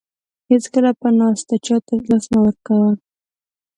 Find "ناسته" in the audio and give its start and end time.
1.19-1.55